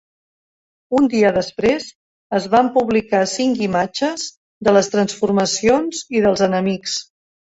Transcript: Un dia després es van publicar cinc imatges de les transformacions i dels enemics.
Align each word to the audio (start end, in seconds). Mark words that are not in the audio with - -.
Un 0.99 1.07
dia 1.09 1.29
després 1.33 1.83
es 2.37 2.47
van 2.53 2.71
publicar 2.77 3.19
cinc 3.33 3.61
imatges 3.65 4.23
de 4.69 4.73
les 4.79 4.89
transformacions 4.95 6.01
i 6.21 6.25
dels 6.25 6.43
enemics. 6.49 6.97